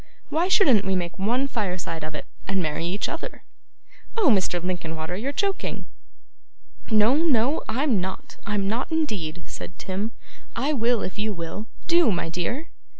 Why 0.29 0.47
shouldn't 0.47 0.83
we 0.83 0.95
make 0.95 1.19
one 1.19 1.47
fireside 1.47 2.03
of 2.03 2.15
it, 2.15 2.25
and 2.47 2.59
marry 2.59 2.87
each 2.87 3.07
other?' 3.07 3.43
'Oh, 4.17 4.29
Mr. 4.29 4.59
Linkinwater, 4.63 5.15
you're 5.15 5.31
joking!' 5.31 5.85
'No, 6.89 7.17
no, 7.17 7.61
I'm 7.69 8.01
not. 8.01 8.37
I'm 8.43 8.67
not 8.67 8.91
indeed,' 8.91 9.43
said 9.45 9.77
Tim. 9.77 10.11
'I 10.55 10.73
will, 10.73 11.03
if 11.03 11.19
you 11.19 11.33
will. 11.33 11.67
Do, 11.85 12.11
my 12.11 12.29
dear! 12.29 12.69